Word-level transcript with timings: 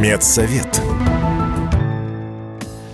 Медсовет. 0.00 0.99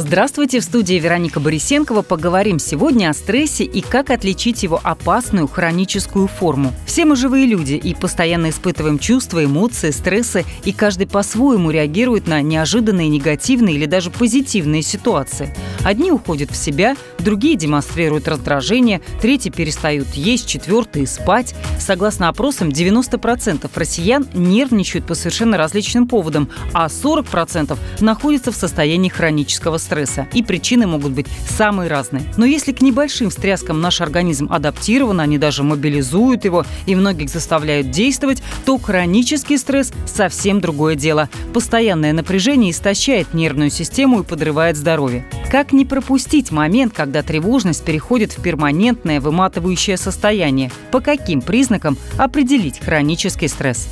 Здравствуйте, 0.00 0.60
в 0.60 0.64
студии 0.64 0.94
Вероника 0.94 1.40
Борисенкова. 1.40 2.00
Поговорим 2.00 2.58
сегодня 2.58 3.10
о 3.10 3.12
стрессе 3.12 3.64
и 3.64 3.82
как 3.82 4.08
отличить 4.08 4.62
его 4.62 4.80
опасную 4.82 5.46
хроническую 5.46 6.26
форму. 6.26 6.72
Все 6.86 7.04
мы 7.04 7.16
живые 7.16 7.44
люди 7.44 7.74
и 7.74 7.94
постоянно 7.94 8.48
испытываем 8.48 8.98
чувства, 8.98 9.44
эмоции, 9.44 9.90
стрессы, 9.90 10.46
и 10.64 10.72
каждый 10.72 11.06
по-своему 11.06 11.70
реагирует 11.70 12.28
на 12.28 12.40
неожиданные 12.40 13.10
негативные 13.10 13.76
или 13.76 13.84
даже 13.84 14.10
позитивные 14.10 14.80
ситуации. 14.80 15.54
Одни 15.84 16.10
уходят 16.10 16.50
в 16.50 16.56
себя, 16.56 16.96
другие 17.18 17.56
демонстрируют 17.56 18.26
раздражение, 18.26 19.02
третьи 19.20 19.50
перестают 19.50 20.08
есть, 20.14 20.48
четвертые– 20.48 21.06
спать. 21.08 21.54
Согласно 21.78 22.30
опросам, 22.30 22.70
90% 22.70 23.70
россиян 23.74 24.26
нервничают 24.32 25.06
по 25.06 25.14
совершенно 25.14 25.58
различным 25.58 26.08
поводам, 26.08 26.48
а 26.72 26.86
40% 26.86 27.76
находятся 28.00 28.50
в 28.50 28.56
состоянии 28.56 29.10
хронического 29.10 29.76
стресса. 29.76 29.89
И 30.32 30.42
причины 30.42 30.86
могут 30.86 31.12
быть 31.12 31.26
самые 31.48 31.88
разные. 31.88 32.22
Но 32.36 32.44
если 32.44 32.72
к 32.72 32.80
небольшим 32.80 33.30
встряскам 33.30 33.80
наш 33.80 34.00
организм 34.00 34.50
адаптирован, 34.50 35.20
они 35.20 35.38
даже 35.38 35.62
мобилизуют 35.62 36.44
его 36.44 36.64
и 36.86 36.94
многих 36.94 37.28
заставляют 37.28 37.90
действовать, 37.90 38.42
то 38.64 38.78
хронический 38.78 39.58
стресс– 39.58 39.92
совсем 40.06 40.60
другое 40.60 40.94
дело. 40.94 41.28
Постоянное 41.52 42.12
напряжение 42.12 42.70
истощает 42.70 43.34
нервную 43.34 43.70
систему 43.70 44.20
и 44.20 44.24
подрывает 44.24 44.76
здоровье. 44.76 45.24
Как 45.50 45.72
не 45.72 45.84
пропустить 45.84 46.52
момент, 46.52 46.92
когда 46.94 47.22
тревожность 47.22 47.84
переходит 47.84 48.36
в 48.36 48.42
перманентное 48.42 49.20
выматывающее 49.20 49.96
состояние? 49.96 50.70
По 50.92 51.00
каким 51.00 51.42
признакам 51.42 51.96
определить 52.18 52.78
хронический 52.78 53.48
стресс? 53.48 53.88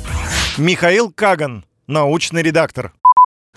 Михаил 0.57 1.11
Каган, 1.11 1.65
научный 1.87 2.41
редактор. 2.41 2.93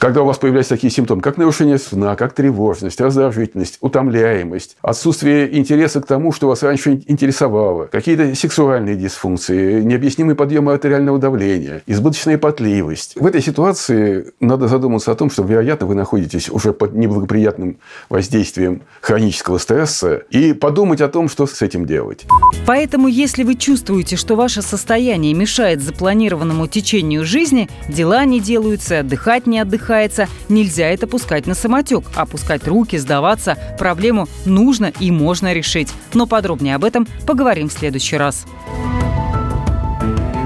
Когда 0.02 0.22
у 0.22 0.24
вас 0.24 0.36
появляются 0.36 0.74
такие 0.74 0.90
симптомы, 0.92 1.22
как 1.22 1.36
нарушение 1.36 1.78
сна, 1.78 2.16
как 2.16 2.32
тревожность, 2.32 3.00
раздражительность, 3.00 3.78
утомляемость, 3.80 4.76
отсутствие 4.82 5.56
интереса 5.56 6.00
к 6.00 6.06
тому, 6.06 6.32
что 6.32 6.48
вас 6.48 6.64
раньше 6.64 7.04
интересовало, 7.06 7.84
какие-то 7.84 8.34
сексуальные 8.34 8.96
дисфункции, 8.96 9.80
необъяснимый 9.80 10.34
подъем 10.34 10.68
артериального 10.68 11.20
давления, 11.20 11.82
избыточная 11.86 12.36
потливость. 12.36 13.14
В 13.14 13.24
этой 13.24 13.40
ситуации 13.40 14.32
надо 14.40 14.66
задуматься 14.66 15.12
о 15.12 15.14
том, 15.14 15.30
что, 15.30 15.44
вероятно, 15.44 15.86
вы 15.86 15.94
находитесь 15.94 16.48
уже 16.50 16.72
под 16.72 16.94
неблагоприятным 16.94 17.78
воздействием 18.08 18.82
хронического 19.02 19.58
стресса 19.58 20.24
и 20.30 20.52
подумать 20.52 21.00
о 21.00 21.06
том, 21.06 21.28
что 21.28 21.46
с 21.46 21.62
этим 21.62 21.86
делать. 21.86 22.26
Поэтому, 22.66 23.06
если 23.06 23.44
вы 23.44 23.54
чувствуете, 23.54 24.16
что 24.16 24.34
ваше 24.34 24.62
состояние 24.62 25.32
мешает 25.32 25.80
запланированному 25.80 26.66
течению 26.66 27.24
жизни, 27.24 27.68
дела 27.88 28.24
не 28.24 28.40
делаются, 28.40 28.98
отдыхать 28.98 29.46
не 29.46 29.60
отдыхать, 29.60 29.91
задыхается, 29.92 30.28
нельзя 30.48 30.86
это 30.86 31.06
пускать 31.06 31.46
на 31.46 31.54
самотек. 31.54 32.04
Опускать 32.16 32.66
руки, 32.66 32.96
сдаваться. 32.96 33.58
Проблему 33.78 34.26
нужно 34.46 34.92
и 35.00 35.10
можно 35.10 35.52
решить. 35.52 35.88
Но 36.14 36.26
подробнее 36.26 36.76
об 36.76 36.84
этом 36.84 37.06
поговорим 37.26 37.68
в 37.68 37.72
следующий 37.72 38.16
раз. 38.16 38.46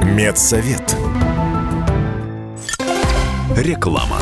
Медсовет. 0.05 0.97
Реклама. 3.57 4.19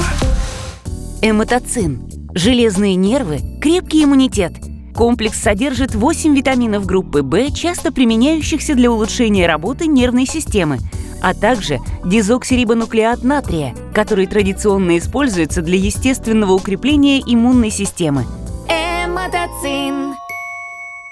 Эмотоцин. 1.22 2.02
Железные 2.34 2.96
нервы, 2.96 3.40
крепкий 3.62 4.04
иммунитет. 4.04 4.52
Комплекс 4.94 5.40
содержит 5.40 5.94
8 5.94 6.36
витаминов 6.36 6.84
группы 6.84 7.22
В, 7.22 7.50
часто 7.50 7.90
применяющихся 7.92 8.74
для 8.74 8.90
улучшения 8.90 9.46
работы 9.46 9.86
нервной 9.86 10.26
системы– 10.26 10.78
а 11.24 11.32
также 11.32 11.80
дезоксирибонуклеат 12.04 13.24
натрия, 13.24 13.74
который 13.94 14.26
традиционно 14.26 14.98
используется 14.98 15.62
для 15.62 15.78
естественного 15.78 16.52
укрепления 16.52 17.18
иммунной 17.20 17.70
системы. 17.70 18.26
Эмотоцин. 18.68 20.16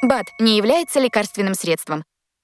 БАД 0.03 0.27
не 0.39 0.59
является 0.59 1.01
лекарственным 1.01 1.55
средством. 1.55 2.05